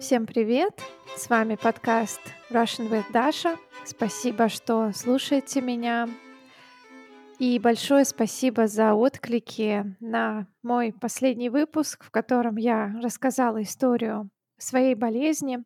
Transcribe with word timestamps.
Всем 0.00 0.24
привет! 0.24 0.80
С 1.14 1.28
вами 1.28 1.56
подкаст 1.56 2.22
Russian 2.50 2.88
with 2.88 3.04
Dasha. 3.12 3.58
Спасибо, 3.84 4.48
что 4.48 4.92
слушаете 4.94 5.60
меня. 5.60 6.08
И 7.38 7.58
большое 7.58 8.06
спасибо 8.06 8.66
за 8.66 8.94
отклики 8.94 9.94
на 10.00 10.46
мой 10.62 10.94
последний 10.98 11.50
выпуск, 11.50 12.02
в 12.02 12.10
котором 12.10 12.56
я 12.56 12.98
рассказала 13.02 13.62
историю 13.62 14.30
своей 14.56 14.94
болезни. 14.94 15.58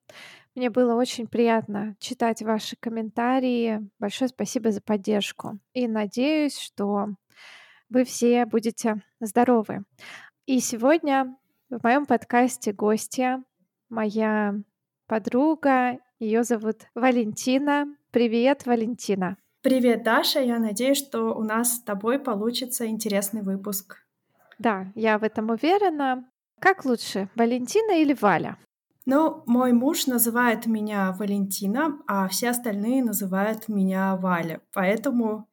Мне 0.57 0.69
было 0.69 0.97
очень 0.97 1.29
приятно 1.29 1.95
читать 2.01 2.43
ваши 2.43 2.75
комментарии. 2.81 3.89
Большое 4.01 4.29
спасибо 4.29 4.73
за 4.73 4.83
поддержку. 4.83 5.61
И 5.75 5.87
надеюсь, 5.87 6.59
что 6.59 7.11
вы 7.89 8.03
все 8.03 8.47
будете 8.47 9.01
здоровы. 9.21 9.85
И 10.47 10.59
сегодня 10.59 11.37
в 11.71 11.85
моем 11.85 12.05
подкасте 12.05 12.73
гостья 12.73 13.41
моя 13.95 14.55
подруга. 15.07 15.99
Ее 16.19 16.43
зовут 16.45 16.83
Валентина. 16.95 17.87
Привет, 18.11 18.67
Валентина. 18.67 19.37
Привет, 19.63 20.03
Даша. 20.03 20.41
Я 20.41 20.59
надеюсь, 20.59 20.99
что 20.99 21.35
у 21.35 21.43
нас 21.43 21.77
с 21.77 21.83
тобой 21.83 22.19
получится 22.19 22.87
интересный 22.87 23.43
выпуск. 23.43 24.05
Да, 24.59 24.93
я 24.95 25.19
в 25.19 25.23
этом 25.23 25.51
уверена. 25.51 26.29
Как 26.61 26.85
лучше, 26.85 27.29
Валентина 27.35 28.01
или 28.01 28.15
Валя? 28.21 28.57
Ну, 29.07 29.43
мой 29.47 29.73
муж 29.73 30.07
называет 30.07 30.67
меня 30.67 31.13
Валентина, 31.13 31.99
а 32.07 32.29
все 32.29 32.51
остальные 32.51 33.05
называют 33.05 33.69
меня 33.69 34.17
Валя. 34.17 34.61
Поэтому 34.73 35.49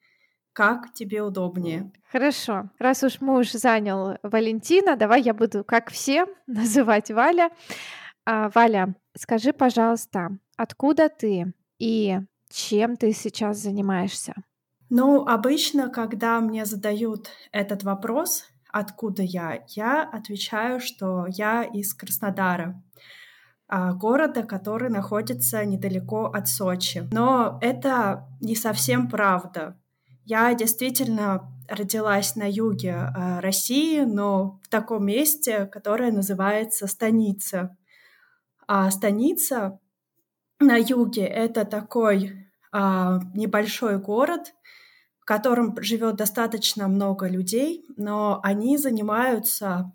как 0.53 0.93
тебе 0.93 1.21
удобнее? 1.21 1.91
Хорошо. 2.11 2.69
Раз 2.79 3.03
уж 3.03 3.21
муж 3.21 3.51
занял 3.51 4.17
Валентина, 4.23 4.95
давай 4.95 5.21
я 5.21 5.33
буду, 5.33 5.63
как 5.63 5.89
все, 5.89 6.27
называть 6.47 7.11
Валя. 7.11 7.49
А, 8.25 8.49
Валя, 8.53 8.95
скажи, 9.17 9.53
пожалуйста, 9.53 10.37
откуда 10.55 11.09
ты 11.09 11.53
и 11.79 12.19
чем 12.49 12.97
ты 12.97 13.13
сейчас 13.13 13.57
занимаешься? 13.57 14.35
Ну, 14.89 15.25
обычно, 15.25 15.89
когда 15.89 16.39
мне 16.41 16.65
задают 16.65 17.29
этот 17.51 17.83
вопрос, 17.83 18.45
откуда 18.69 19.23
я, 19.23 19.63
я 19.69 20.03
отвечаю, 20.03 20.79
что 20.79 21.25
я 21.27 21.63
из 21.63 21.93
Краснодара, 21.93 22.81
а, 23.67 23.93
города, 23.93 24.43
который 24.43 24.89
находится 24.89 25.63
недалеко 25.63 26.25
от 26.25 26.49
Сочи. 26.49 27.07
Но 27.13 27.57
это 27.61 28.27
не 28.41 28.55
совсем 28.55 29.07
правда. 29.07 29.77
Я 30.25 30.53
действительно 30.53 31.49
родилась 31.69 32.35
на 32.35 32.49
юге 32.49 32.95
а, 32.95 33.39
России, 33.39 34.01
но 34.01 34.59
в 34.63 34.67
таком 34.67 35.05
месте, 35.05 35.67
которое 35.67 36.11
называется 36.11 36.85
Станица. 36.85 37.77
А 38.67 38.89
станица 38.91 39.79
на 40.59 40.77
юге— 40.77 41.25
это 41.25 41.65
такой 41.65 42.47
а, 42.71 43.19
небольшой 43.33 43.99
город, 43.99 44.53
в 45.19 45.25
котором 45.25 45.75
живет 45.81 46.15
достаточно 46.15 46.87
много 46.87 47.27
людей, 47.27 47.85
но 47.97 48.39
они 48.43 48.77
занимаются 48.77 49.91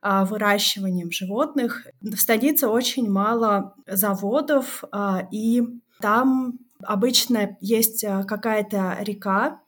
а, 0.00 0.24
выращиванием 0.24 1.10
животных. 1.10 1.86
В 2.00 2.16
станице 2.16 2.68
очень 2.68 3.10
мало 3.10 3.74
заводов, 3.86 4.84
а, 4.90 5.28
и 5.30 5.62
там 6.00 6.58
обычно 6.82 7.56
есть 7.60 8.04
а, 8.04 8.24
какая-то 8.24 8.96
река, 9.00 9.60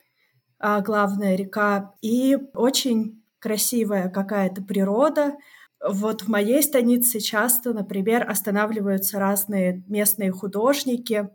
а, 0.59 0.81
главная 0.81 1.37
река, 1.37 1.95
и 2.03 2.37
очень 2.55 3.23
красивая 3.39 4.09
какая-то 4.09 4.63
природа— 4.63 5.37
вот 5.85 6.23
в 6.23 6.29
моей 6.29 6.63
станице 6.63 7.21
часто, 7.21 7.73
например, 7.73 8.29
останавливаются 8.29 9.19
разные 9.19 9.85
местные 9.87 10.33
художники. 10.33 11.29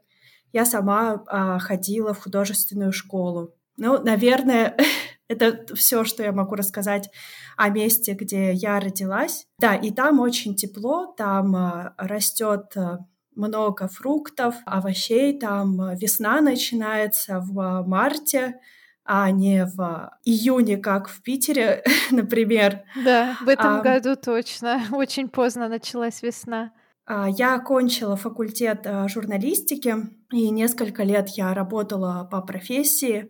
Я 0.51 0.65
сама 0.65 1.23
а, 1.27 1.59
ходила 1.59 2.13
в 2.13 2.21
художественную 2.21 2.91
школу. 2.91 3.53
Ну, 3.77 4.03
наверное, 4.03 4.77
это 5.27 5.75
все, 5.75 6.03
что 6.03 6.23
я 6.23 6.31
могу 6.31 6.55
рассказать 6.55 7.09
о 7.55 7.69
месте, 7.69 8.13
где 8.13 8.53
я 8.53 8.79
родилась. 8.79 9.47
Да, 9.59 9.75
и 9.75 9.91
там 9.91 10.19
очень 10.19 10.55
тепло, 10.55 11.13
там 11.17 11.55
а, 11.55 11.93
растет 11.97 12.73
а, 12.75 12.99
много 13.35 13.87
фруктов, 13.87 14.55
овощей, 14.65 15.39
там 15.39 15.95
весна 15.95 16.41
начинается 16.41 17.39
в 17.39 17.83
марте, 17.87 18.59
а 19.05 19.29
не 19.31 19.65
в 19.65 20.11
июне, 20.23 20.77
как 20.77 21.09
в 21.09 21.21
Питере, 21.21 21.83
например. 22.11 22.83
Да, 23.03 23.37
в 23.41 23.49
этом 23.49 23.77
а, 23.77 23.81
году 23.81 24.15
точно. 24.15 24.81
Очень 24.91 25.29
поздно 25.29 25.67
началась 25.67 26.21
весна. 26.21 26.71
А, 27.05 27.27
я 27.29 27.55
окончила 27.55 28.15
факультет 28.15 28.85
а, 28.85 29.07
журналистики, 29.07 29.95
и 30.31 30.49
несколько 30.49 31.03
лет 31.03 31.29
я 31.29 31.53
работала 31.53 32.27
по 32.31 32.41
профессии, 32.41 33.29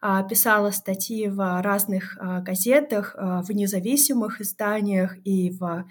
а, 0.00 0.22
писала 0.22 0.70
статьи 0.70 1.28
в 1.28 1.62
разных 1.62 2.16
газетах, 2.42 3.14
в 3.18 3.52
независимых 3.52 4.40
изданиях 4.40 5.16
и 5.24 5.50
в 5.50 5.84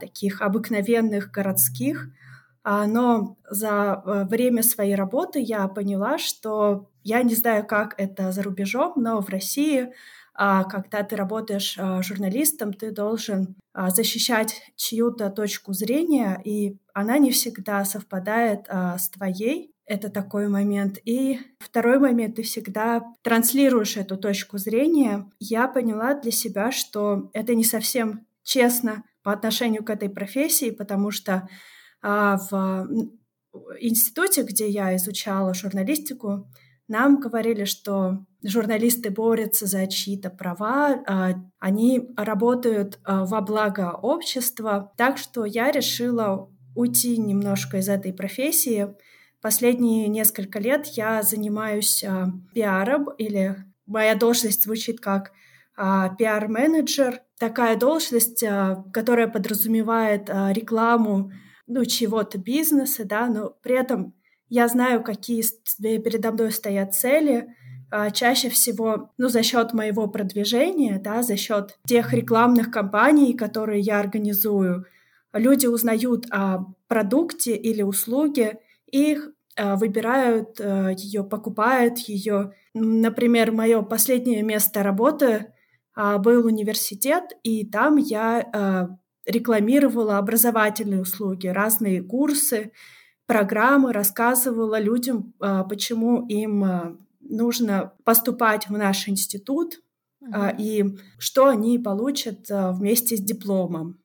таких 0.00 0.42
обыкновенных 0.42 1.30
городских. 1.30 2.08
Но 2.64 3.36
за 3.50 4.02
э, 4.04 4.24
время 4.24 4.62
своей 4.62 4.94
работы 4.94 5.40
я 5.40 5.66
поняла, 5.66 6.18
что 6.18 6.88
я 7.02 7.22
не 7.22 7.34
знаю, 7.34 7.66
как 7.66 7.94
это 7.98 8.32
за 8.32 8.42
рубежом, 8.42 8.94
но 8.96 9.20
в 9.20 9.28
России, 9.28 9.92
а, 10.34 10.64
когда 10.64 11.02
ты 11.02 11.16
работаешь 11.16 11.76
а, 11.78 12.02
журналистом, 12.02 12.72
ты 12.72 12.90
должен 12.90 13.56
а, 13.74 13.90
защищать 13.90 14.62
чью-то 14.76 15.30
точку 15.30 15.72
зрения, 15.72 16.40
и 16.44 16.76
она 16.94 17.18
не 17.18 17.30
всегда 17.30 17.84
совпадает 17.84 18.66
с 18.68 19.08
твоей. 19.10 19.70
Это 19.84 20.10
такой 20.10 20.48
момент. 20.48 20.98
И 21.04 21.40
второй 21.58 21.98
момент, 21.98 22.36
ты 22.36 22.42
всегда 22.42 23.02
транслируешь 23.22 23.96
эту 23.96 24.16
точку 24.16 24.56
зрения. 24.56 25.28
Я 25.38 25.68
поняла 25.68 26.14
для 26.14 26.30
себя, 26.30 26.70
что 26.70 27.30
это 27.32 27.54
не 27.54 27.64
совсем 27.64 28.26
честно 28.42 29.04
по 29.22 29.32
отношению 29.32 29.84
к 29.84 29.90
этой 29.90 30.08
профессии, 30.08 30.70
потому 30.70 31.10
что 31.10 31.48
в 32.02 32.88
институте, 33.80 34.42
где 34.42 34.68
я 34.68 34.96
изучала 34.96 35.54
журналистику, 35.54 36.48
нам 36.88 37.20
говорили, 37.20 37.64
что 37.64 38.26
журналисты 38.44 39.10
борются 39.10 39.66
за 39.66 39.86
чьи-то 39.86 40.30
права, 40.30 41.02
а, 41.06 41.34
они 41.58 42.10
работают 42.16 42.98
а, 43.04 43.24
во 43.24 43.40
благо 43.40 43.92
общества. 43.92 44.92
Так 44.96 45.16
что 45.16 45.44
я 45.44 45.70
решила 45.70 46.50
уйти 46.74 47.16
немножко 47.16 47.78
из 47.78 47.88
этой 47.88 48.12
профессии. 48.12 48.94
Последние 49.40 50.08
несколько 50.08 50.58
лет 50.58 50.86
я 50.86 51.22
занимаюсь 51.22 52.04
а, 52.04 52.26
пиаром, 52.52 53.08
или 53.16 53.56
моя 53.86 54.14
должность 54.14 54.64
звучит 54.64 55.00
как 55.00 55.32
пиар-менеджер. 55.74 57.22
Такая 57.38 57.76
должность, 57.76 58.44
которая 58.92 59.26
подразумевает 59.26 60.28
рекламу 60.28 61.32
ну, 61.72 61.84
чего-то 61.84 62.38
бизнеса, 62.38 63.04
да, 63.04 63.26
но 63.28 63.50
при 63.62 63.74
этом 63.74 64.14
я 64.48 64.68
знаю, 64.68 65.02
какие 65.02 65.42
передо 65.80 66.30
мной 66.30 66.52
стоят 66.52 66.94
цели, 66.94 67.48
а, 67.90 68.10
чаще 68.10 68.50
всего, 68.50 69.10
ну, 69.16 69.28
за 69.28 69.42
счет 69.42 69.72
моего 69.72 70.06
продвижения, 70.08 71.00
да, 71.02 71.22
за 71.22 71.36
счет 71.36 71.78
тех 71.86 72.12
рекламных 72.12 72.70
кампаний, 72.70 73.32
которые 73.32 73.80
я 73.80 74.00
организую, 74.00 74.84
люди 75.32 75.66
узнают 75.66 76.26
о 76.30 76.66
продукте 76.88 77.56
или 77.56 77.80
услуге 77.80 78.58
и 78.90 79.18
а, 79.56 79.76
выбирают 79.76 80.60
а, 80.60 80.90
ее, 80.90 81.24
покупают 81.24 81.98
ее. 81.98 82.52
Например, 82.74 83.52
мое 83.52 83.80
последнее 83.80 84.42
место 84.42 84.82
работы 84.82 85.52
был 85.94 86.46
университет, 86.46 87.24
и 87.42 87.66
там 87.66 87.96
я 87.96 88.98
рекламировала 89.26 90.18
образовательные 90.18 91.00
услуги, 91.00 91.46
разные 91.46 92.02
курсы, 92.02 92.72
программы, 93.26 93.92
рассказывала 93.92 94.78
людям, 94.78 95.34
а, 95.40 95.64
почему 95.64 96.26
им 96.26 96.64
а, 96.64 96.96
нужно 97.20 97.92
поступать 98.04 98.68
в 98.68 98.72
наш 98.72 99.08
институт 99.08 99.80
uh-huh. 100.22 100.56
и 100.58 100.98
что 101.18 101.46
они 101.46 101.78
получат 101.78 102.46
вместе 102.48 103.16
с 103.16 103.20
дипломом. 103.20 104.00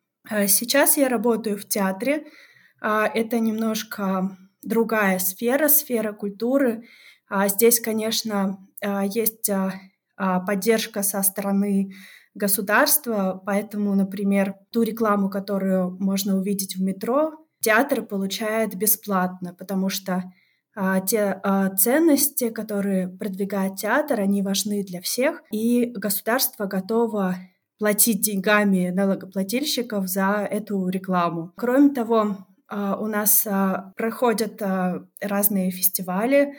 Сейчас 0.47 0.97
я 0.97 1.09
работаю 1.09 1.57
в 1.57 1.67
театре. 1.67 2.27
Это 2.79 3.39
немножко 3.39 4.37
другая 4.61 5.19
сфера, 5.19 5.67
сфера 5.67 6.13
культуры. 6.13 6.83
Здесь, 7.47 7.79
конечно, 7.79 8.59
есть 8.81 9.49
поддержка 10.15 11.01
со 11.01 11.23
стороны 11.23 11.93
государства, 12.38 13.42
поэтому, 13.45 13.95
например, 13.95 14.56
ту 14.72 14.84
рекламу, 14.84 15.30
которую 15.30 15.98
можно 16.00 16.38
увидеть 16.38 16.75
в 16.75 16.81
метро, 16.81 17.34
театр 17.62 18.04
получает 18.04 18.75
бесплатно, 18.75 19.54
потому 19.54 19.89
что 19.89 20.24
а, 20.75 21.00
те 21.01 21.39
а, 21.44 21.69
ценности, 21.75 22.50
которые 22.50 23.07
продвигает 23.07 23.78
театр, 23.78 24.19
они 24.19 24.44
важны 24.44 24.84
для 24.84 25.01
всех, 25.01 25.42
и 25.51 25.86
государство 25.86 26.66
готово 26.66 27.36
платить 27.80 28.22
деньгами 28.22 28.89
налогоплательщиков 28.89 30.07
за 30.07 30.48
эту 30.50 30.88
рекламу. 30.89 31.51
Кроме 31.57 31.89
того, 31.89 32.38
у 32.72 33.06
нас 33.06 33.48
проходят 33.95 34.62
разные 35.22 35.69
фестивали, 35.69 36.56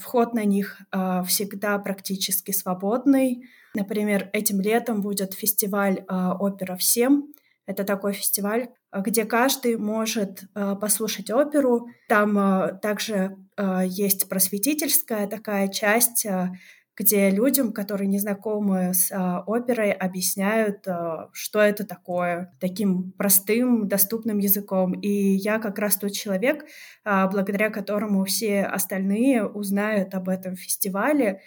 вход 0.00 0.32
на 0.32 0.44
них 0.44 0.78
всегда 1.26 1.78
практически 1.78 2.52
свободный. 2.52 3.44
Например, 3.78 4.28
этим 4.32 4.60
летом 4.60 5.00
будет 5.02 5.34
фестиваль 5.34 6.04
«Опера 6.08 6.74
всем», 6.76 7.32
это 7.68 7.84
такой 7.84 8.14
фестиваль, 8.14 8.70
э, 8.92 9.02
где 9.02 9.26
каждый 9.26 9.76
может 9.76 10.44
э, 10.54 10.74
послушать 10.80 11.30
оперу. 11.30 11.88
Там 12.08 12.78
также 12.80 13.36
есть 13.84 14.28
просветительская 14.28 15.26
такая 15.26 15.66
часть, 15.66 16.24
где 16.96 17.28
людям, 17.28 17.72
которые 17.72 18.06
не 18.06 18.20
знакомы 18.20 18.94
с 18.94 19.10
оперой, 19.46 19.90
объясняют, 19.90 20.86
что 21.32 21.60
это 21.60 21.84
такое, 21.84 22.52
таким 22.60 23.10
простым, 23.18 23.88
доступным 23.88 24.38
языком. 24.38 24.92
И 24.92 25.10
я 25.10 25.58
как 25.58 25.80
раз 25.80 25.96
тот 25.96 26.12
человек, 26.12 26.66
благодаря 27.04 27.70
которому 27.70 28.24
все 28.24 28.62
остальные 28.62 29.44
узнают 29.44 30.14
об 30.14 30.28
этом 30.28 30.54
фестивале, 30.54 31.40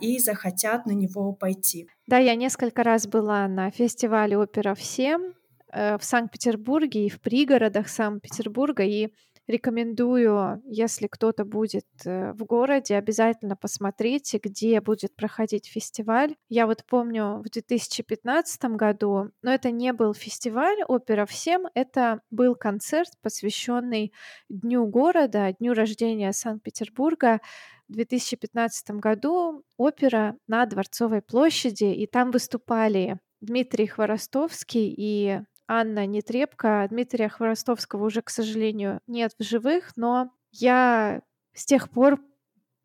и 0.00 0.18
захотят 0.18 0.86
на 0.86 0.92
него 0.92 1.32
пойти. 1.32 1.88
Да, 2.06 2.18
я 2.18 2.34
несколько 2.34 2.82
раз 2.82 3.06
была 3.06 3.46
на 3.48 3.70
фестивале 3.70 4.38
«Опера 4.38 4.74
всем», 4.74 5.34
Э, 5.72 5.98
в 5.98 6.04
Санкт-Петербурге 6.04 7.06
и 7.06 7.10
в 7.10 7.20
пригородах 7.20 7.88
Санкт-Петербурга. 7.88 8.84
И 8.84 9.12
рекомендую, 9.46 10.62
если 10.66 11.06
кто-то 11.06 11.44
будет 11.44 11.86
э, 12.04 12.32
в 12.32 12.44
городе, 12.44 12.96
обязательно 12.96 13.56
посмотрите, 13.56 14.38
где 14.42 14.80
будет 14.80 15.14
проходить 15.14 15.66
фестиваль. 15.66 16.36
Я 16.48 16.66
вот 16.66 16.84
помню 16.86 17.42
в 17.44 17.50
2015 17.50 18.64
году, 18.76 19.30
но 19.42 19.52
это 19.52 19.70
не 19.70 19.92
был 19.92 20.14
фестиваль 20.14 20.82
«Опера 20.86 21.26
всем», 21.26 21.66
это 21.74 22.20
был 22.30 22.54
концерт, 22.54 23.10
посвященный 23.22 24.12
Дню 24.48 24.86
города, 24.86 25.54
Дню 25.58 25.74
рождения 25.74 26.32
Санкт-Петербурга. 26.32 27.40
В 27.88 27.94
2015 27.94 28.90
году 28.92 29.64
опера 29.78 30.36
на 30.46 30.66
Дворцовой 30.66 31.22
площади, 31.22 31.84
и 31.84 32.06
там 32.06 32.30
выступали 32.30 33.18
Дмитрий 33.40 33.86
Хворостовский 33.86 34.94
и 34.94 35.40
Анна 35.66 36.06
Нетребко. 36.06 36.86
Дмитрия 36.90 37.30
Хворостовского 37.30 38.04
уже, 38.04 38.20
к 38.20 38.28
сожалению, 38.28 39.00
нет 39.06 39.32
в 39.38 39.42
живых, 39.42 39.96
но 39.96 40.30
я 40.50 41.22
с 41.54 41.64
тех 41.64 41.90
пор 41.90 42.20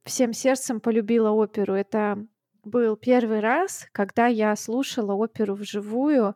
всем 0.04 0.32
сердцем 0.32 0.80
полюбила 0.80 1.32
оперу. 1.32 1.74
Это 1.74 2.26
был 2.64 2.96
первый 2.96 3.42
раз, 3.42 3.88
когда 3.92 4.28
я 4.28 4.56
слушала 4.56 5.14
оперу 5.14 5.56
вживую. 5.56 6.36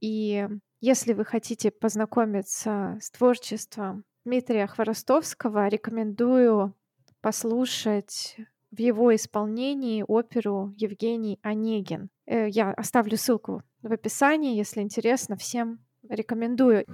И 0.00 0.48
если 0.80 1.12
вы 1.12 1.26
хотите 1.26 1.70
познакомиться 1.70 2.98
с 3.00 3.10
творчеством 3.10 4.04
Дмитрия 4.24 4.66
Хворостовского, 4.66 5.68
рекомендую 5.68 6.74
послушать 7.20 8.36
в 8.70 8.78
его 8.78 9.14
исполнении 9.14 10.04
оперу 10.06 10.72
Евгений 10.76 11.38
Онегин. 11.42 12.10
Э, 12.26 12.48
я 12.48 12.72
оставлю 12.72 13.16
ссылку 13.16 13.62
в 13.82 13.92
описании, 13.92 14.56
если 14.56 14.80
интересно, 14.80 15.36
всем 15.36 15.80
рекомендую. 16.08 16.84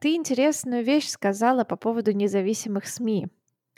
Ты 0.00 0.14
интересную 0.14 0.82
вещь 0.82 1.08
сказала 1.08 1.64
по 1.64 1.76
поводу 1.76 2.12
независимых 2.12 2.86
СМИ. 2.86 3.28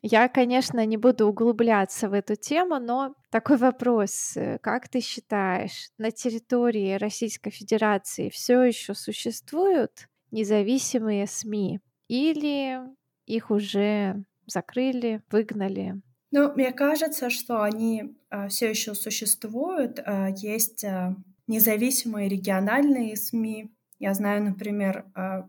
Я, 0.04 0.28
конечно, 0.28 0.84
не 0.84 0.96
буду 0.96 1.28
углубляться 1.28 2.08
в 2.08 2.12
эту 2.12 2.34
тему, 2.34 2.80
но 2.80 3.14
такой 3.30 3.56
вопрос. 3.56 4.36
Как 4.60 4.88
ты 4.88 5.00
считаешь, 5.00 5.90
на 5.96 6.10
территории 6.10 6.94
Российской 6.94 7.50
Федерации 7.50 8.28
все 8.28 8.62
еще 8.62 8.94
существуют 8.94 10.08
независимые 10.32 11.28
СМИ? 11.28 11.80
Или 12.08 12.80
их 13.26 13.50
уже 13.50 14.24
закрыли, 14.46 15.22
выгнали? 15.30 16.02
Ну, 16.32 16.52
мне 16.54 16.72
кажется, 16.72 17.30
что 17.30 17.62
они 17.62 18.16
э, 18.30 18.48
все 18.48 18.70
еще 18.70 18.94
существуют. 18.94 19.98
Э, 19.98 20.28
есть 20.34 20.82
э, 20.82 21.14
независимые 21.46 22.28
региональные 22.28 23.16
СМИ. 23.16 23.70
Я 23.98 24.14
знаю, 24.14 24.42
например, 24.42 25.06
э, 25.14 25.42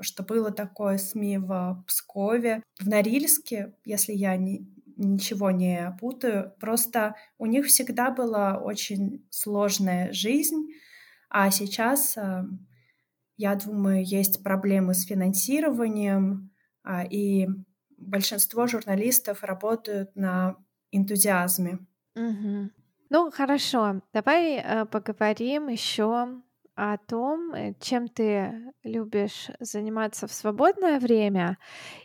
что 0.00 0.22
было 0.22 0.50
такое 0.50 0.96
СМИ 0.96 1.38
в 1.38 1.84
Пскове, 1.86 2.62
в 2.80 2.88
Норильске, 2.88 3.74
если 3.84 4.14
я 4.14 4.36
не, 4.36 4.66
ничего 4.96 5.50
не 5.50 5.94
путаю. 6.00 6.54
Просто 6.58 7.14
у 7.38 7.46
них 7.46 7.66
всегда 7.66 8.10
была 8.10 8.58
очень 8.58 9.26
сложная 9.30 10.12
жизнь, 10.12 10.68
а 11.28 11.50
сейчас 11.50 12.16
я 13.42 13.56
думаю, 13.56 14.04
есть 14.04 14.44
проблемы 14.44 14.94
с 14.94 15.04
финансированием, 15.04 16.52
а, 16.84 17.02
и 17.02 17.48
большинство 17.98 18.68
журналистов 18.68 19.42
работают 19.42 20.14
на 20.14 20.56
энтузиазме. 20.92 21.80
Угу. 22.14 22.70
Ну, 23.10 23.30
хорошо. 23.32 24.00
Давай 24.12 24.58
э, 24.58 24.86
поговорим 24.86 25.66
еще 25.68 26.40
о 26.76 26.96
том, 26.98 27.52
э, 27.52 27.74
чем 27.80 28.06
ты 28.06 28.72
любишь 28.84 29.50
заниматься 29.58 30.28
в 30.28 30.32
свободное 30.32 31.00
время. 31.00 31.58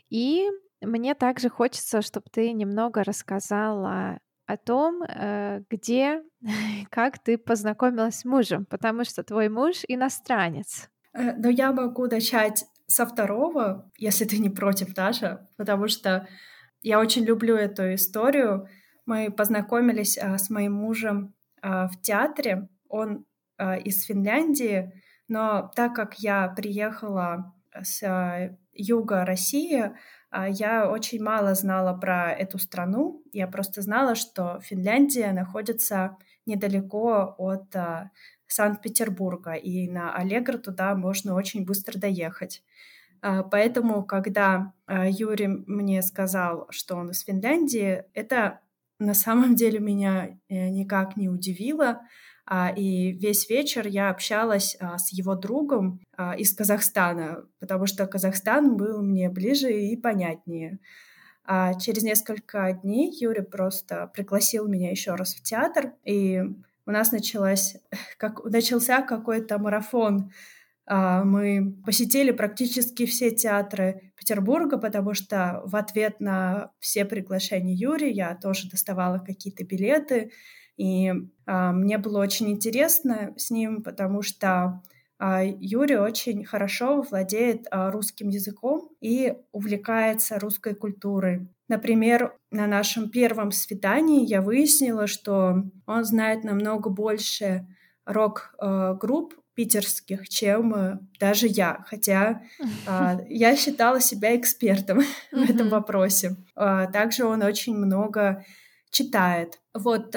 И 0.10 0.50
мне 0.82 1.14
также 1.14 1.50
хочется, 1.50 2.02
чтобы 2.02 2.26
ты 2.32 2.52
немного 2.52 3.04
рассказала 3.04 4.20
о 4.48 4.58
том, 4.58 5.04
э, 5.04 5.62
где, 5.70 6.24
как 6.90 7.20
ты 7.20 7.38
познакомилась 7.38 8.20
с 8.20 8.26
мужем, 8.26 8.66
потому 8.66 9.04
что 9.04 9.24
твой 9.24 9.50
муж 9.50 9.84
иностранец. 9.88 10.90
Э, 11.18 11.34
но 11.36 11.50
я 11.50 11.72
могу 11.72 12.06
начать 12.08 12.66
со 12.86 13.06
второго, 13.06 13.92
если 13.98 14.26
ты 14.26 14.38
не 14.38 14.50
против, 14.50 14.94
Даша, 14.94 15.48
потому 15.58 15.88
что 15.88 16.28
я 16.84 17.00
очень 17.00 17.26
люблю 17.26 17.56
эту 17.56 17.96
историю. 17.96 18.68
Мы 19.06 19.32
познакомились 19.32 20.18
а, 20.18 20.38
с 20.38 20.50
моим 20.50 20.74
мужем 20.74 21.34
а, 21.62 21.88
в 21.88 22.02
театре. 22.02 22.70
Он 22.88 23.26
а, 23.58 23.76
из 23.76 24.04
Финляндии, 24.04 24.94
но 25.28 25.72
так 25.76 25.96
как 25.96 26.20
я 26.20 26.48
приехала 26.50 27.54
с 27.82 28.56
юга 28.74 29.26
России, 29.26 29.92
я 30.50 30.90
очень 30.90 31.22
мало 31.22 31.54
знала 31.54 31.94
про 31.98 32.32
эту 32.32 32.58
страну. 32.58 33.24
Я 33.34 33.48
просто 33.48 33.82
знала, 33.82 34.16
что 34.16 34.60
Финляндия 34.62 35.32
находится 35.32 36.18
недалеко 36.46 37.36
от 37.38 37.76
Санкт-Петербурга, 38.54 39.54
и 39.54 39.90
на 39.90 40.14
Аллегро 40.16 40.58
туда 40.58 40.96
можно 40.96 41.36
очень 41.36 41.66
быстро 41.66 42.00
доехать. 42.00 42.64
А, 43.22 43.44
поэтому, 43.44 44.04
когда 44.04 44.74
а, 44.86 45.10
Юрий 45.10 45.48
мне 45.48 46.02
сказал, 46.02 46.68
что 46.70 46.96
он 46.96 47.12
из 47.12 47.22
Финляндии, 47.22 48.04
это 48.14 48.62
на 49.00 49.14
самом 49.14 49.56
деле 49.56 49.80
меня 49.80 50.40
э, 50.50 50.70
никак 50.70 51.18
не 51.18 51.30
удивило. 51.30 52.02
А, 52.46 52.70
и 52.70 53.12
весь 53.12 53.50
вечер 53.50 53.86
я 53.88 54.10
общалась 54.10 54.78
с 54.80 55.12
его 55.12 55.36
другом 55.36 56.00
из 56.38 56.54
Казахстана, 56.56 57.44
потому 57.60 57.86
что 57.86 58.08
Казахстан 58.08 58.78
был 58.78 59.04
мне 59.04 59.30
ближе 59.30 59.72
и 59.72 59.98
понятнее. 59.98 60.80
Через 61.80 62.04
несколько 62.04 62.74
дней 62.74 63.14
Юрий 63.20 63.44
просто 63.44 64.10
пригласил 64.14 64.68
меня 64.68 64.90
еще 64.90 65.16
раз 65.16 65.36
в 65.36 65.44
театр, 65.44 65.94
и 66.04 66.42
у 66.88 66.92
нас 66.92 67.12
началась, 67.12 67.76
как, 68.18 68.44
начался 68.46 69.02
какой-то 69.02 69.60
марафон. 69.60 70.32
А, 70.86 71.24
мы 71.24 71.76
посетили 71.86 72.32
практически 72.32 73.06
все 73.06 73.32
театры 73.32 74.14
Петербурга, 74.16 74.78
потому 74.78 75.14
что 75.14 75.62
в 75.66 75.76
ответ 75.76 76.20
на 76.22 76.72
все 76.80 77.04
приглашения 77.06 77.76
Юрия 77.76 78.12
я 78.12 78.36
тоже 78.36 78.70
доставала 78.70 79.20
какие-то 79.20 79.66
билеты. 79.66 80.32
И 80.78 81.12
а, 81.46 81.74
мне 81.74 81.98
было 81.98 82.20
очень 82.22 82.50
интересно 82.50 83.34
с 83.36 83.52
ним, 83.52 83.84
потому 83.84 84.22
что 84.22 84.82
Юрий 85.20 85.98
очень 85.98 86.46
хорошо 86.46 87.02
владеет 87.02 87.68
русским 87.72 88.30
языком 88.30 88.90
и 89.02 89.36
увлекается 89.52 90.40
русской 90.40 90.76
культурой. 90.76 91.48
Например, 91.68 92.36
на 92.52 92.68
нашем 92.68 93.10
первом 93.10 93.52
свидании 93.52 94.26
я 94.26 94.42
выяснила, 94.42 95.08
что 95.08 95.64
он 95.86 96.06
знает 96.06 96.44
намного 96.44 96.90
больше 96.90 97.68
рок-групп 98.06 99.34
питерских, 99.54 100.30
чем 100.30 101.10
даже 101.20 101.48
я, 101.48 101.84
хотя 101.88 102.44
я 103.28 103.56
считала 103.56 104.00
себя 104.00 104.36
экспертом 104.36 105.00
в 105.32 105.50
этом 105.50 105.70
вопросе. 105.70 106.38
Также 106.56 107.26
он 107.26 107.42
очень 107.42 107.76
много 107.76 108.46
читает. 108.92 109.60
Вот 109.74 110.12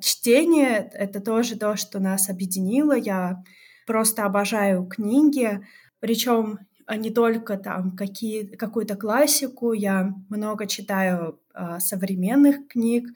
чтение— 0.00 0.90
это 0.94 1.20
тоже 1.20 1.58
то, 1.58 1.76
что 1.76 1.98
нас 1.98 2.30
объединило. 2.30 2.96
Я 2.96 3.42
просто 3.88 4.26
обожаю 4.26 4.84
книги, 4.86 5.66
причем 5.98 6.58
а 6.86 6.96
не 6.96 7.10
только 7.10 7.56
там 7.56 7.96
какие, 7.96 8.44
какую-то 8.44 8.96
классику. 8.96 9.72
Я 9.72 10.14
много 10.28 10.66
читаю 10.66 11.38
а, 11.52 11.80
современных 11.80 12.68
книг, 12.68 13.08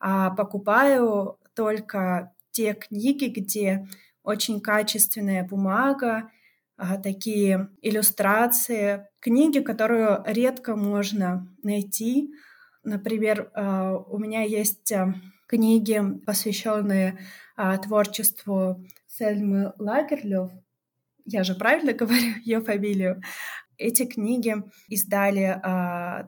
а 0.00 0.30
покупаю 0.30 1.38
только 1.54 2.32
те 2.52 2.74
книги, 2.74 3.26
где 3.26 3.86
очень 4.22 4.60
качественная 4.60 5.44
бумага, 5.44 6.30
а, 6.76 6.96
такие 6.96 7.68
иллюстрации, 7.82 9.06
книги, 9.20 9.60
которую 9.60 10.22
редко 10.26 10.76
можно 10.76 11.48
найти. 11.62 12.30
Например, 12.88 13.50
а, 13.54 13.96
у 13.96 14.18
меня 14.18 14.42
есть 14.42 14.90
а, 14.92 15.14
книги, 15.46 16.00
посвященные 16.24 17.18
творчеству 17.82 18.84
Сельмы 19.06 19.72
Лагерлёв. 19.78 20.50
Я 21.24 21.44
же 21.44 21.54
правильно 21.54 21.92
говорю 22.00 22.34
ее 22.44 22.60
фамилию? 22.60 23.22
Эти 23.76 24.06
книги 24.06 24.54
издали 24.88 25.60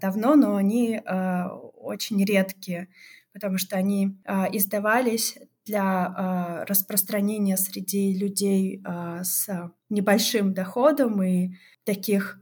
давно, 0.00 0.36
но 0.36 0.56
они 0.56 1.00
очень 1.04 2.24
редкие, 2.24 2.88
потому 3.32 3.58
что 3.58 3.76
они 3.76 4.16
издавались 4.52 5.36
для 5.64 6.64
распространения 6.68 7.56
среди 7.56 8.16
людей 8.16 8.82
с 9.22 9.48
небольшим 9.88 10.54
доходом 10.54 11.22
и 11.22 11.50
таких 11.84 12.40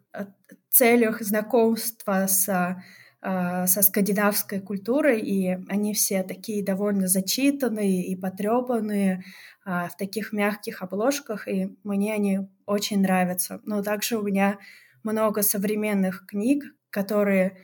целях 0.69 1.23
знакомства 1.23 2.27
с 2.27 2.77
со 3.21 3.83
скандинавской 3.83 4.61
культурой, 4.61 5.21
и 5.21 5.59
они 5.69 5.93
все 5.93 6.23
такие 6.23 6.65
довольно 6.65 7.09
зачитанные 7.09 8.07
и 8.07 8.15
потрепанные 8.15 9.25
в 9.65 9.91
таких 9.99 10.33
мягких 10.33 10.83
обложках, 10.83 11.49
и 11.49 11.77
мне 11.83 12.15
они 12.15 12.49
очень 12.65 13.03
нравятся. 13.03 13.61
Но 13.65 13.83
также 13.83 14.19
у 14.19 14.23
меня 14.23 14.59
много 15.03 15.43
современных 15.43 16.27
книг, 16.27 16.63
которые 16.91 17.57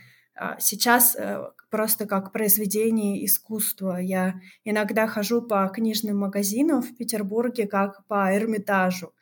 сейчас 0.59 1.15
э, 1.17 1.45
просто 1.71 2.07
как 2.07 2.33
произведение 2.33 3.25
искусства. 3.25 3.99
Я 3.99 4.41
иногда 4.65 5.07
хожу 5.07 5.43
по 5.43 5.69
книжным 5.69 6.19
магазинам 6.19 6.83
в 6.83 6.97
Петербурге, 6.97 7.67
как 7.67 8.07
по 8.07 8.37
Эрмитажу, 8.37 9.13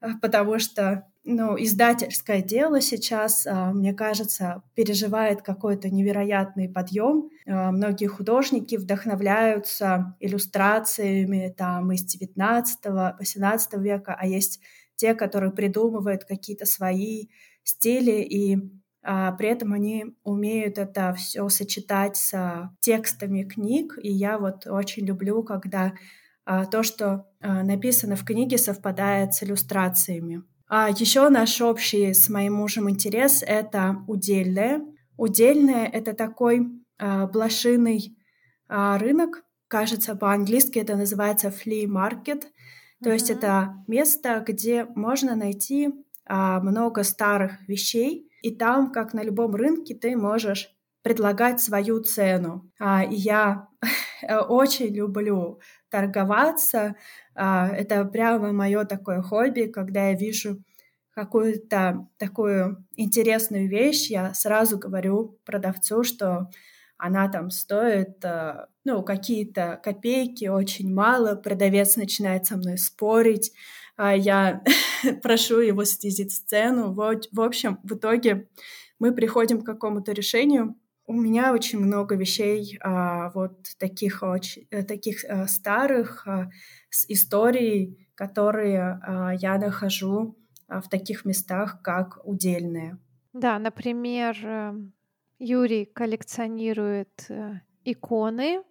э, 0.00 0.08
потому 0.20 0.58
что 0.58 1.06
ну, 1.28 1.56
издательское 1.60 2.40
дело 2.40 2.80
сейчас, 2.80 3.46
э, 3.46 3.72
мне 3.72 3.92
кажется, 3.92 4.62
переживает 4.74 5.42
какой-то 5.42 5.90
невероятный 5.90 6.68
подъем. 6.68 7.30
Э, 7.46 7.72
многие 7.72 8.06
художники 8.06 8.76
вдохновляются 8.76 10.14
иллюстрациями 10.20 11.52
там 11.56 11.90
из 11.90 12.04
19-18 12.04 13.80
века, 13.80 14.16
а 14.16 14.24
есть 14.24 14.60
те, 14.94 15.14
которые 15.14 15.50
придумывают 15.50 16.24
какие-то 16.24 16.64
свои 16.64 17.26
стили 17.64 18.22
и 18.22 18.58
а 19.08 19.30
при 19.32 19.48
этом 19.48 19.72
они 19.72 20.16
умеют 20.24 20.78
это 20.78 21.14
все 21.14 21.48
сочетать 21.48 22.16
с 22.16 22.70
текстами 22.80 23.44
книг, 23.44 23.96
и 24.02 24.10
я 24.10 24.36
вот 24.36 24.66
очень 24.66 25.06
люблю, 25.06 25.44
когда 25.44 25.92
а, 26.44 26.66
то, 26.66 26.82
что 26.82 27.28
а, 27.40 27.62
написано 27.62 28.16
в 28.16 28.24
книге, 28.24 28.58
совпадает 28.58 29.32
с 29.34 29.44
иллюстрациями. 29.44 30.42
А 30.68 30.90
еще 30.90 31.28
наш 31.28 31.60
общий 31.60 32.12
с 32.12 32.28
моим 32.28 32.54
мужем 32.54 32.90
интерес— 32.90 33.42
это 33.46 34.04
удельное. 34.08 34.82
Удельное— 35.16 35.86
это 35.92 36.12
такой 36.12 36.66
а, 36.98 37.26
блошиный 37.26 38.16
а, 38.68 38.98
рынок, 38.98 39.44
кажется, 39.68 40.16
по-английски 40.16 40.78
это 40.78 40.96
называется 40.96 41.48
flea 41.48 41.86
market, 41.86 42.42
то 43.02 43.10
mm-hmm. 43.10 43.12
есть 43.12 43.30
это 43.30 43.84
место, 43.86 44.44
где 44.46 44.86
можно 44.94 45.36
найти 45.36 45.90
а, 46.24 46.60
много 46.60 47.04
старых 47.04 47.52
вещей, 47.68 48.28
и 48.42 48.54
там, 48.54 48.92
как 48.92 49.14
на 49.14 49.22
любом 49.22 49.54
рынке, 49.54 49.94
ты 49.94 50.16
можешь 50.16 50.70
предлагать 51.02 51.60
свою 51.60 52.00
цену. 52.00 52.70
А, 52.80 53.04
и 53.04 53.14
я 53.14 53.68
очень 54.48 54.94
люблю 54.94 55.60
торговаться. 55.90 56.96
А, 57.36 57.68
это 57.68 58.04
прямо 58.04 58.52
мое 58.52 58.84
такое 58.84 59.22
хобби, 59.22 59.70
когда 59.72 60.08
я 60.08 60.14
вижу 60.14 60.62
какую-то 61.10 62.08
такую 62.18 62.84
интересную 62.96 63.68
вещь, 63.68 64.10
я 64.10 64.34
сразу 64.34 64.78
говорю 64.78 65.38
продавцу, 65.44 66.02
что 66.02 66.50
она 66.98 67.28
там 67.28 67.50
стоит, 67.50 68.24
а, 68.24 68.68
ну, 68.84 69.02
какие-то 69.02 69.80
копейки, 69.82 70.46
очень 70.46 70.92
мало. 70.92 71.34
Продавец 71.36 71.96
начинает 71.96 72.46
со 72.46 72.56
мной 72.56 72.78
спорить. 72.78 73.52
А 73.96 74.14
я 74.14 74.62
прошу 75.22 75.60
его 75.60 75.84
снизить 75.84 76.32
цену. 76.32 76.92
Вот, 76.92 77.28
в 77.32 77.40
общем, 77.40 77.78
в 77.82 77.94
итоге 77.94 78.48
мы 78.98 79.12
приходим 79.12 79.60
к 79.60 79.66
какому-то 79.66 80.12
решению. 80.12 80.76
У 81.06 81.12
меня 81.12 81.52
очень 81.52 81.78
много 81.78 82.16
вещей 82.16 82.78
а, 82.82 83.30
вот 83.30 83.76
таких, 83.78 84.22
очень, 84.22 84.66
э, 84.70 84.82
таких 84.82 85.24
а, 85.24 85.46
старых 85.46 86.26
а, 86.26 86.50
с 86.90 87.08
историей, 87.08 88.08
которые 88.14 88.98
а, 89.02 89.32
я 89.34 89.58
нахожу 89.58 90.36
а, 90.68 90.80
в 90.80 90.88
таких 90.88 91.24
местах, 91.24 91.80
как 91.82 92.18
удельные. 92.24 92.98
Да, 93.32 93.58
например, 93.58 94.36
э, 94.42 94.72
Юрий 95.38 95.84
коллекционирует 95.84 97.26
э, 97.28 97.60
иконы, 97.84 98.62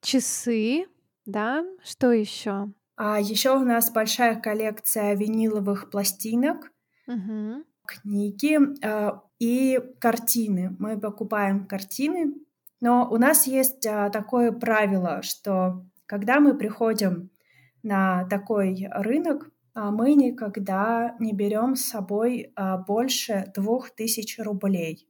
часы, 0.00 0.86
да, 1.26 1.64
что 1.84 2.10
еще? 2.10 2.72
А 2.96 3.20
еще 3.20 3.56
у 3.56 3.64
нас 3.64 3.90
большая 3.92 4.40
коллекция 4.40 5.14
виниловых 5.14 5.90
пластинок, 5.90 6.72
угу. 7.06 7.64
Книги 7.90 8.58
э, 8.84 9.12
и 9.40 9.80
картины. 9.98 10.76
Мы 10.78 11.00
покупаем 11.00 11.66
картины, 11.66 12.34
но 12.80 13.08
у 13.10 13.16
нас 13.16 13.46
есть 13.46 13.84
э, 13.86 14.10
такое 14.12 14.52
правило, 14.52 15.22
что 15.22 15.84
когда 16.06 16.40
мы 16.40 16.56
приходим 16.56 17.30
на 17.82 18.24
такой 18.28 18.88
рынок, 18.90 19.50
э, 19.74 19.80
мы 19.90 20.14
никогда 20.14 21.16
не 21.18 21.32
берем 21.32 21.74
с 21.74 21.86
собой 21.86 22.52
э, 22.54 22.76
больше 22.86 23.50
двух 23.54 23.90
тысяч 23.90 24.38
рублей. 24.38 25.06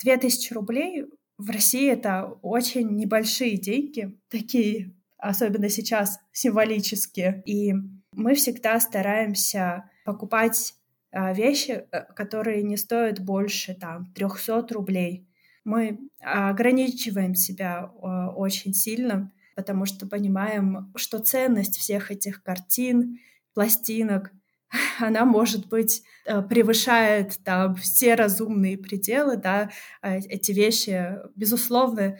Две 0.00 0.16
тысячи 0.16 0.54
рублей 0.54 1.04
в 1.36 1.50
России 1.50 1.90
это 1.90 2.38
очень 2.40 2.96
небольшие 2.96 3.58
деньги, 3.58 4.18
такие 4.30 4.94
особенно 5.18 5.68
сейчас, 5.68 6.18
символически. 6.32 7.42
И 7.44 7.74
мы 8.12 8.34
всегда 8.36 8.80
стараемся 8.80 9.90
покупать 10.06 10.74
вещи, 11.14 11.86
э, 11.90 12.04
которые 12.14 12.62
не 12.62 12.76
стоят 12.76 13.20
больше 13.20 13.74
там 13.74 14.12
300 14.14 14.66
рублей. 14.70 15.26
Мы 15.64 15.98
ограничиваем 16.20 17.34
себя 17.34 17.90
а, 18.02 18.30
очень 18.30 18.74
сильно, 18.74 19.32
потому 19.56 19.86
что 19.86 20.06
понимаем, 20.06 20.92
что 20.96 21.20
ценность 21.20 21.78
всех 21.78 22.10
этих 22.10 22.42
картин, 22.42 23.18
пластинок, 23.54 24.30
она, 25.00 25.24
может 25.24 25.68
быть, 25.68 26.02
э, 26.26 26.42
превышает 26.42 27.38
там 27.44 27.76
все 27.76 28.14
разумные 28.14 28.76
пределы, 28.76 29.36
да, 29.36 29.70
а, 30.02 30.16
эти 30.16 30.52
вещи, 30.52 31.16
безусловно, 31.36 32.18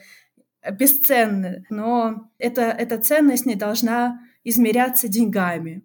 бесценны, 0.79 1.67
но 1.69 2.31
это, 2.39 2.63
эта 2.63 2.97
ценность 2.97 3.45
не 3.45 3.57
должна 3.57 4.21
измеряться 4.45 5.09
деньгами. 5.09 5.83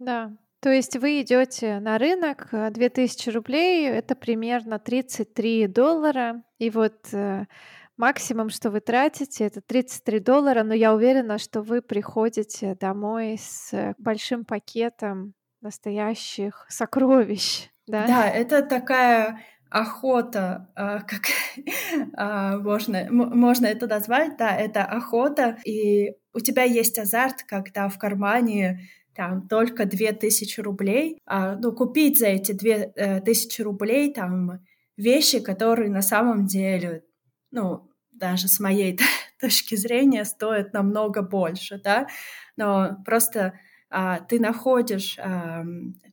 Да, 0.00 0.36
то 0.60 0.70
есть 0.70 0.96
вы 0.96 1.22
идете 1.22 1.78
на 1.80 1.98
рынок, 1.98 2.48
2000 2.52 3.28
э, 3.28 3.32
рублей, 3.32 3.88
это 3.88 4.14
примерно 4.14 4.78
33 4.78 5.68
доллара, 5.68 6.42
и 6.58 6.70
вот 6.70 7.08
э, 7.12 7.44
максимум, 7.96 8.50
что 8.50 8.70
вы 8.70 8.80
тратите, 8.80 9.44
это 9.44 9.60
33 9.60 10.20
доллара, 10.20 10.62
но 10.62 10.74
я 10.74 10.94
уверена, 10.94 11.38
что 11.38 11.62
вы 11.62 11.82
приходите 11.82 12.74
домой 12.74 13.36
с 13.38 13.94
большим 13.98 14.44
пакетом 14.44 15.34
настоящих 15.60 16.66
сокровищ. 16.68 17.68
Да, 17.88 18.06
да 18.06 18.28
это 18.28 18.60
такая 18.60 19.40
охота, 19.70 20.68
а, 20.74 21.00
как 21.00 21.22
а, 22.18 22.58
можно, 22.58 23.06
можно 23.10 23.64
это 23.64 23.86
назвать, 23.86 24.36
да, 24.36 24.54
это 24.54 24.84
охота, 24.84 25.56
и 25.64 26.12
у 26.34 26.40
тебя 26.40 26.64
есть 26.64 26.98
азарт, 26.98 27.44
когда 27.44 27.88
в 27.88 27.96
кармане 27.96 28.88
там 29.18 29.48
только 29.48 29.84
две 29.84 30.12
тысячи 30.12 30.60
рублей, 30.60 31.20
а, 31.26 31.56
ну, 31.56 31.72
купить 31.72 32.20
за 32.20 32.28
эти 32.28 32.52
две 32.52 32.92
э, 32.94 33.20
тысячи 33.20 33.60
рублей 33.62 34.14
там 34.14 34.60
вещи, 34.96 35.40
которые 35.40 35.90
на 35.90 36.02
самом 36.02 36.46
деле, 36.46 37.02
ну, 37.50 37.90
даже 38.12 38.46
с 38.46 38.60
моей 38.60 38.96
точки 39.40 39.74
зрения 39.74 40.24
стоят 40.24 40.72
намного 40.72 41.22
больше, 41.22 41.80
да, 41.82 42.06
но 42.56 42.98
просто 43.04 43.54
а, 43.90 44.20
ты 44.20 44.38
находишь, 44.38 45.18
а, 45.18 45.64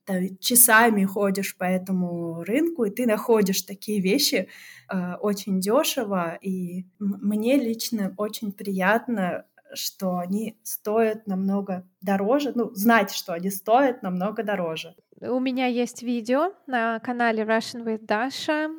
ты 0.06 0.36
часами 0.42 1.04
ходишь 1.04 1.56
по 1.56 1.66
этому 1.66 2.44
рынку, 2.44 2.86
и 2.86 2.90
ты 2.90 3.06
находишь 3.06 3.62
такие 3.62 4.02
вещи 4.02 4.50
а, 4.88 5.18
очень 5.22 5.60
дешево, 5.60 6.40
и 6.42 6.88
мне 6.98 7.58
лично 7.58 8.16
очень 8.18 8.52
приятно 8.52 9.46
что 9.76 10.18
они 10.18 10.60
стоят 10.64 11.28
намного 11.28 11.88
дороже, 12.02 12.52
ну, 12.56 12.72
знать, 12.74 13.12
что 13.12 13.34
они 13.34 13.50
стоят 13.50 14.02
намного 14.04 14.44
дороже. 14.44 14.96
У 15.22 15.40
меня 15.40 15.68
есть 15.68 16.04
видео 16.04 16.54
на 16.68 17.00
канале 17.00 17.44
Russian 17.44 17.84
with 17.84 18.06
Dasha, 18.06 18.70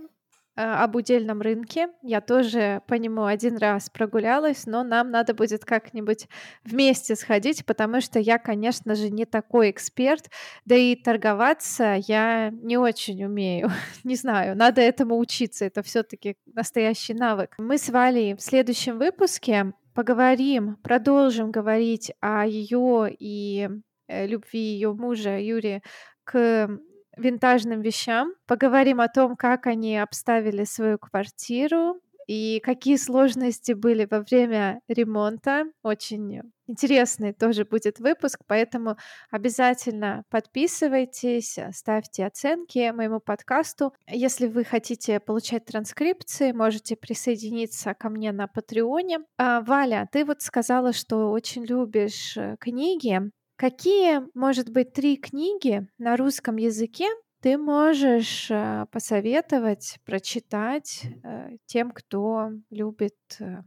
а, 0.58 0.84
об 0.84 0.96
удельном 0.96 1.42
рынке. 1.42 1.88
Я 2.02 2.22
тоже 2.22 2.80
по 2.86 2.94
нему 2.94 3.26
один 3.26 3.58
раз 3.58 3.90
прогулялась, 3.90 4.64
но 4.64 4.82
нам 4.84 5.10
надо 5.10 5.34
будет 5.34 5.66
как-нибудь 5.66 6.28
вместе 6.64 7.14
сходить, 7.14 7.66
потому 7.66 8.00
что 8.00 8.18
я, 8.18 8.38
конечно 8.38 8.94
же, 8.94 9.10
не 9.10 9.26
такой 9.26 9.70
эксперт, 9.70 10.30
да 10.64 10.74
и 10.74 10.96
торговаться 10.96 11.98
я 12.06 12.50
не 12.50 12.78
очень 12.78 13.22
умею. 13.22 13.70
не 14.04 14.14
знаю, 14.14 14.56
надо 14.56 14.80
этому 14.80 15.18
учиться, 15.18 15.66
это 15.66 15.82
все-таки 15.82 16.36
настоящий 16.46 17.12
навык. 17.12 17.54
Мы 17.58 17.76
с 17.76 17.90
Валей 17.90 18.34
в 18.34 18.40
следующем 18.40 18.98
выпуске 18.98 19.74
поговорим, 19.96 20.76
продолжим 20.82 21.50
говорить 21.50 22.12
о 22.20 22.46
ее 22.46 23.08
и 23.18 23.66
э, 24.08 24.26
любви 24.26 24.60
ее 24.60 24.92
мужа 24.92 25.40
Юрия 25.40 25.82
к 26.22 26.68
винтажным 27.16 27.80
вещам. 27.80 28.34
Поговорим 28.46 29.00
о 29.00 29.08
том, 29.08 29.36
как 29.36 29.66
они 29.66 29.96
обставили 29.96 30.64
свою 30.64 30.98
квартиру 30.98 31.98
и 32.26 32.60
какие 32.60 32.96
сложности 32.96 33.72
были 33.72 34.06
во 34.10 34.20
время 34.20 34.80
ремонта. 34.88 35.64
Очень 35.82 36.42
интересный 36.66 37.32
тоже 37.32 37.64
будет 37.64 38.00
выпуск, 38.00 38.40
поэтому 38.46 38.96
обязательно 39.30 40.24
подписывайтесь, 40.30 41.58
ставьте 41.72 42.26
оценки 42.26 42.90
моему 42.90 43.20
подкасту. 43.20 43.92
Если 44.08 44.46
вы 44.46 44.64
хотите 44.64 45.20
получать 45.20 45.66
транскрипции, 45.66 46.52
можете 46.52 46.96
присоединиться 46.96 47.94
ко 47.94 48.08
мне 48.08 48.32
на 48.32 48.48
Патреоне. 48.48 49.20
А, 49.38 49.60
Валя, 49.60 50.08
ты 50.10 50.24
вот 50.24 50.42
сказала, 50.42 50.92
что 50.92 51.30
очень 51.30 51.64
любишь 51.64 52.36
э, 52.36 52.56
книги. 52.58 53.20
Какие, 53.56 54.22
может 54.34 54.70
быть, 54.70 54.92
три 54.92 55.16
книги 55.16 55.88
на 55.98 56.16
русском 56.16 56.56
языке 56.56 57.06
ты 57.46 57.58
можешь 57.58 58.50
э, 58.50 58.86
посоветовать, 58.90 60.00
прочитать 60.04 61.04
э, 61.22 61.58
тем, 61.66 61.92
кто 61.92 62.50
любит 62.70 63.14
э, 63.38 63.62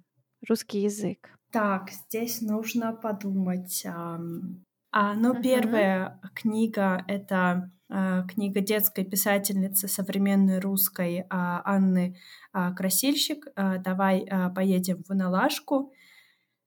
русский 0.50 0.82
язык? 0.82 1.30
Так, 1.50 1.90
здесь 1.90 2.42
нужно 2.42 2.92
подумать. 2.92 3.86
А, 3.86 4.18
ну, 5.14 5.34
uh-huh. 5.34 5.42
первая 5.42 6.20
книга— 6.36 7.06
это 7.08 7.72
книга 7.88 8.60
детской 8.60 9.06
писательницы 9.06 9.88
современной 9.88 10.60
русской 10.60 11.26
а, 11.30 11.62
Анны 11.64 12.18
а, 12.52 12.74
Красильщик 12.74 13.48
«Давай 13.56 14.28
поедем 14.54 15.04
в 15.08 15.16
Налашку». 15.16 15.94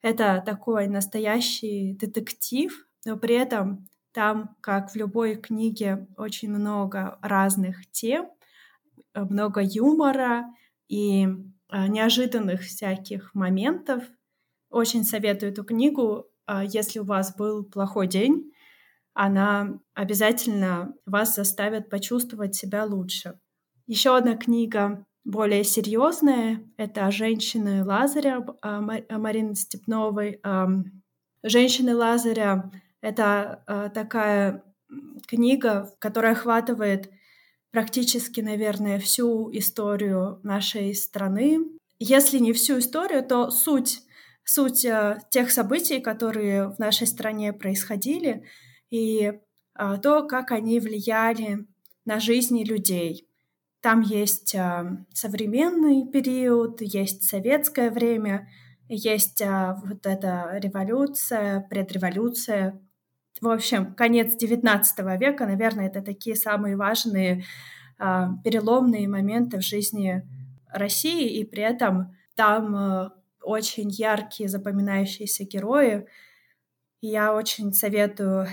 Это 0.01 0.43
такой 0.47 0.89
настоящий 0.89 1.95
детектив, 1.95 2.73
но 3.05 3.19
при 3.19 3.35
этом 3.35 3.87
там, 4.13 4.57
как 4.61 4.91
в 4.91 4.97
любой 4.97 5.37
книге, 5.37 6.07
очень 6.17 6.51
много 6.51 7.19
разных 7.23 7.91
тем, 7.91 8.29
много 9.15 9.61
юмора 9.63 10.47
и 10.89 11.29
а, 11.69 11.89
неожиданных 11.89 12.61
всяких 12.61 13.35
моментов. 13.35 14.05
Очень 14.69 15.05
советую 15.05 15.53
эту 15.53 15.65
книгу, 15.65 16.27
а, 16.47 16.63
если 16.65 16.99
у 16.99 17.05
вас 17.05 17.35
был 17.35 17.65
плохой 17.65 18.07
день. 18.07 18.53
Она 19.15 19.81
обязательно 19.95 20.95
вас 21.07 21.35
заставит 21.35 21.89
почувствовать 21.89 22.55
себя 22.55 22.85
лучше. 22.85 23.39
Еще 23.87 24.15
одна 24.15 24.37
книга 24.37 25.07
более 25.25 25.65
серьезная— 25.65 26.63
это 26.77 27.11
«Женщины 27.11 27.85
Лазаря» 27.85 28.45
а, 28.61 28.81
Марины 28.81 29.55
Степновой. 29.55 30.41
«Женщины 31.43 31.97
Лазаря» 31.97 32.71
Это 33.03 33.63
э, 33.67 33.91
такая 33.93 34.65
книга, 35.27 35.95
которая 35.99 36.33
охватывает 36.33 37.11
практически, 37.71 38.41
наверное, 38.41 38.99
всю 38.99 39.51
историю 39.53 40.41
нашей 40.43 40.95
страны. 40.95 41.59
Если 41.99 42.39
не 42.39 42.53
всю 42.53 42.79
историю, 42.79 43.25
то 43.25 43.51
суть, 43.51 44.03
суть 44.45 44.85
э, 44.85 45.19
тех 45.31 45.51
событий, 45.51 46.01
которые 46.01 46.69
в 46.69 46.79
нашей 46.79 47.07
стране 47.07 47.53
происходили, 47.53 48.45
и 48.91 49.33
э, 49.33 49.99
то, 50.03 50.23
как 50.27 50.53
они 50.53 50.81
влияли 50.81 51.67
на 52.05 52.21
жизни 52.21 52.65
людей. 52.65 53.29
Там 53.81 54.01
есть 54.01 54.55
э, 54.55 55.05
современный 55.13 56.07
период, 56.09 56.81
есть 56.83 57.25
советское 57.25 57.91
время, 57.91 58.49
есть 58.89 59.41
э, 59.41 59.75
вот 59.85 60.07
эта 60.07 60.51
революция, 60.63 61.67
предреволюция, 61.69 62.81
в 63.41 63.49
общем, 63.49 63.95
конец 63.95 64.37
XIX 64.41 64.85
века, 65.19 65.47
наверное, 65.47 65.87
это 65.87 66.03
такие 66.03 66.37
самые 66.37 66.77
важные 66.77 67.45
э, 67.99 68.27
переломные 68.45 69.09
моменты 69.09 69.59
в 69.59 69.63
жизни 69.63 70.29
России, 70.69 71.39
и 71.39 71.45
при 71.45 71.63
этом 71.63 72.17
там 72.35 72.77
э, 72.77 73.11
очень 73.43 73.91
яркие, 73.91 74.49
запоминающиеся 74.49 75.45
герои. 75.45 76.07
И 77.01 77.09
я 77.09 77.35
очень 77.35 77.73
советую 77.73 78.49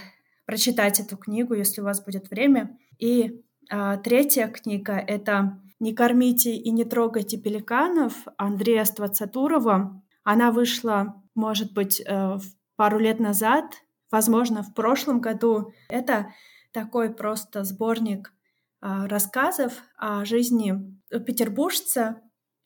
прочитать 0.46 1.00
эту 1.00 1.18
книгу, 1.18 1.54
если 1.54 1.82
у 1.82 1.84
вас 1.84 2.04
будет 2.04 2.30
время. 2.30 2.78
И 2.98 3.44
э, 3.72 3.98
третья 4.04 4.48
книга— 4.48 4.94
это 5.08 5.62
«Не 5.80 5.94
кормите 5.94 6.56
и 6.56 6.72
не 6.72 6.84
трогайте 6.84 7.38
пеликанов» 7.38 8.13
Андрея 8.38 8.86
Ствацатурова. 8.86 10.02
Она 10.24 10.52
вышла, 10.52 11.22
может 11.36 11.74
быть, 11.74 12.02
э, 12.06 12.38
пару 12.76 12.98
лет 12.98 13.20
назад— 13.20 13.65
возможно, 14.12 14.63
в 14.63 14.74
прошлом 14.74 15.22
году. 15.22 15.72
Это 15.89 16.34
такой 16.72 17.13
просто 17.13 17.63
сборник 17.63 18.34
э, 18.82 19.08
рассказов 19.08 19.74
о 19.98 20.26
жизни 20.26 20.76
петербуржца, 21.10 22.22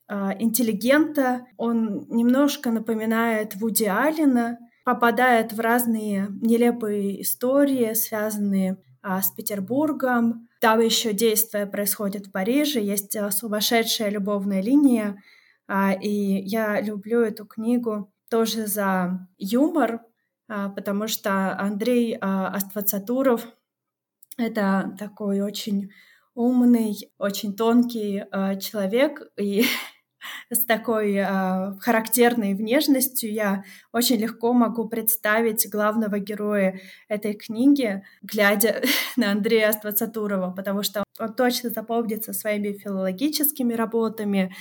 э, 0.07 0.31
интеллигента. 0.39 1.45
Он 1.57 2.05
немножко 2.09 2.71
напоминает 2.71 3.55
Вуди 3.55 3.85
Аллена, 3.85 4.57
попадает 4.85 5.53
в 5.53 5.59
разные 5.59 6.27
нелепые 6.41 7.21
истории, 7.21 7.93
связанные 7.93 8.77
э, 9.03 9.21
с 9.21 9.31
Петербургом. 9.31 10.47
Там 10.59 10.79
еще 10.79 11.13
действие 11.13 11.65
происходит 11.65 12.27
в 12.27 12.31
Париже, 12.31 12.79
есть 12.79 13.15
сумасшедшая 13.31 14.09
любовная 14.09 14.61
линия. 14.61 15.21
И 16.01 16.41
я 16.45 16.79
люблю 16.81 17.21
эту 17.21 17.45
книгу 17.45 18.13
тоже 18.29 18.67
за 18.67 19.27
юмор, 19.37 19.95
а, 19.95 19.99
потому 20.47 21.07
что 21.07 21.57
Андрей 21.57 22.17
а, 22.19 22.49
Аствацатуров— 22.49 23.47
это 24.37 24.95
такой 24.97 25.41
очень 25.41 25.89
умный, 26.35 27.11
очень 27.17 27.55
тонкий 27.55 28.23
а, 28.31 28.55
человек, 28.55 29.21
и 29.37 29.65
с 30.49 30.65
такой 30.65 31.15
э, 31.15 31.73
характерной 31.79 32.53
внешностью 32.53 33.31
я 33.31 33.63
очень 33.91 34.17
легко 34.17 34.53
могу 34.53 34.87
представить 34.87 35.69
главного 35.69 36.19
героя 36.19 36.79
этой 37.07 37.33
книги, 37.33 38.03
глядя 38.21 38.81
на 39.17 39.31
Андрея 39.31 39.69
Аствацатурова, 39.69 40.51
потому 40.51 40.83
что 40.83 41.03
он 41.19 41.33
точно 41.33 41.69
запомнится 41.69 42.33
своими 42.33 42.73
филологическими 42.73 43.73
работами, 43.73 44.55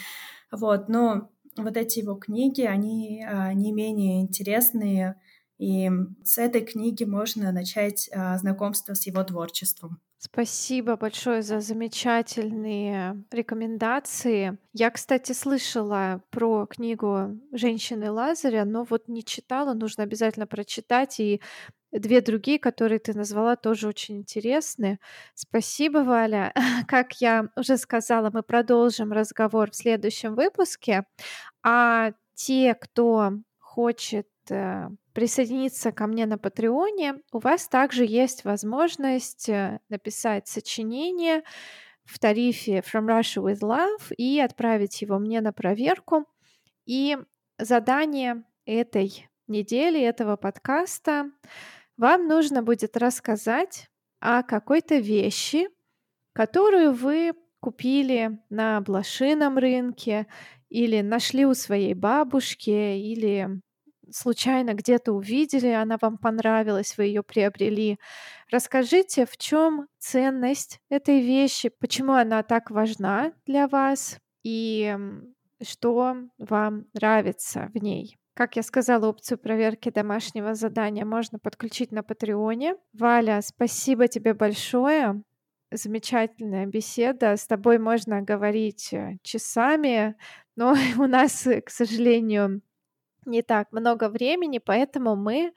вот, 0.51 0.89
но 0.89 1.31
вот 1.57 1.77
эти 1.77 2.01
его 2.01 2.15
книги, 2.15 2.63
они 2.63 3.25
э, 3.25 3.53
не 3.55 3.73
менее 3.73 4.21
интересные, 4.21 5.17
и 5.63 5.89
с 6.25 6.39
этой 6.39 6.63
книги 6.63 7.05
можно 7.05 7.53
начать 7.53 8.11
а, 8.13 8.37
знакомство 8.37 8.95
с 8.95 9.07
его 9.07 9.23
творчеством. 9.23 10.01
Спасибо 10.19 10.97
большое 10.97 11.43
за 11.43 11.61
замечательные 11.61 13.25
рекомендации. 13.31 14.59
Я, 14.73 14.91
кстати, 14.91 15.31
слышала 15.31 16.21
про 16.31 16.67
книгу 16.67 17.39
«Женщины 17.53 18.11
Лазаря», 18.11 18.65
но 18.65 18.83
вот 18.83 19.07
не 19.07 19.25
читала, 19.25 19.73
нужно 19.73 20.03
обязательно 20.03 20.49
прочитать. 20.49 21.21
И 21.21 21.41
две 21.93 22.21
другие, 22.23 22.59
которые 22.59 22.99
ты 22.99 23.15
назвала, 23.15 23.55
тоже 23.55 23.87
очень 23.87 24.17
интересны. 24.17 24.99
Спасибо, 25.37 25.99
Валя. 25.99 26.53
Как 26.89 27.21
я 27.21 27.51
уже 27.57 27.77
сказала, 27.77 28.31
мы 28.33 28.43
продолжим 28.43 29.13
разговор 29.13 29.71
в 29.71 29.77
следующем 29.77 30.35
выпуске. 30.35 31.05
А 31.63 32.15
те, 32.35 32.75
кто 32.75 33.35
хочет 33.61 34.27
э, 34.51 34.89
присоединиться 35.13 35.93
ко 35.93 36.07
мне 36.07 36.27
на 36.27 36.39
Патреоне, 36.39 37.17
у 37.33 37.39
вас 37.39 37.69
также 37.69 38.05
есть 38.05 38.45
возможность 38.45 39.49
э, 39.49 39.81
написать 39.89 40.49
сочинение 40.49 41.43
в 42.05 42.19
тарифе 42.19 42.81
From 42.81 43.07
Russia 43.07 43.43
with 43.43 43.61
Love 43.61 44.15
и 44.17 44.41
отправить 44.41 45.03
его 45.03 45.19
мне 45.19 45.41
на 45.41 45.53
проверку. 45.53 46.27
И 46.87 47.17
задание 47.59 48.45
этой 48.65 49.29
недели, 49.47 50.01
этого 50.01 50.37
подкаста, 50.37 51.31
вам 51.97 52.27
нужно 52.27 52.63
будет 52.63 52.97
рассказать 52.97 53.89
о 54.21 54.43
какой-то 54.43 54.97
вещи, 54.97 55.69
которую 56.33 56.93
вы 56.93 57.33
купили 57.61 58.41
на 58.51 58.81
блошином 58.81 59.59
рынке 59.59 60.27
или 60.69 61.01
нашли 61.01 61.45
у 61.47 61.55
своей 61.55 61.95
бабушки, 61.95 62.71
или 62.71 63.61
случайно 64.13 64.75
где-то 64.75 65.13
увидели, 65.13 65.69
она 65.69 65.97
вам 66.01 66.19
понравилась, 66.19 66.97
вы 66.97 67.05
ее 67.05 67.23
приобрели. 67.23 67.99
Расскажите, 68.51 69.27
в 69.27 69.37
чем 69.37 69.89
ценность 69.99 70.81
этой 70.89 71.21
вещи, 71.21 71.69
почему 71.69 72.13
она 72.13 72.43
так 72.43 72.71
важна 72.71 73.33
для 73.47 73.69
вас, 73.69 74.19
и 74.45 74.97
что 75.63 76.17
вам 76.39 76.87
нравится 76.93 77.71
в 77.75 77.83
ней. 77.83 78.19
Как 78.35 78.57
я 78.57 78.63
сказала, 78.63 79.09
опцию 79.09 79.39
проверки 79.39 79.91
домашнего 79.91 80.55
задания 80.55 81.05
можно 81.05 81.39
подключить 81.39 81.93
на 81.93 82.03
Патреоне. 82.03 82.77
Валя, 82.95 83.41
спасибо 83.43 84.09
тебе 84.09 84.33
большое. 84.33 85.23
Замечательная 85.71 86.67
беседа. 86.67 87.37
С 87.37 87.47
тобой 87.47 87.79
можно 87.79 88.23
говорить 88.23 88.93
э, 88.93 89.19
часами, 89.23 90.17
но 90.57 90.75
у 90.99 91.07
нас, 91.07 91.47
к 91.65 91.71
сожалению, 91.71 92.63
не 93.25 93.43
так 93.43 93.73
много 93.73 94.09
времени, 94.09 94.59
поэтому 94.59 95.17
мы 95.17 95.53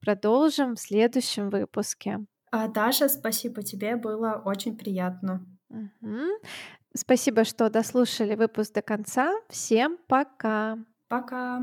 продолжим 0.00 0.74
в 0.74 0.80
следующем 0.80 1.50
выпуске. 1.50 2.24
А, 2.50 2.68
Даша, 2.68 3.08
спасибо 3.08 3.62
тебе, 3.62 3.96
было 3.96 4.42
очень 4.44 4.76
приятно. 4.76 5.44
Угу. 5.70 6.20
Спасибо, 6.96 7.44
что 7.44 7.68
дослушали 7.70 8.36
выпуск 8.36 8.74
до 8.74 8.82
конца. 8.82 9.34
Всем 9.48 9.98
пока. 10.06 10.78
Пока. 11.08 11.62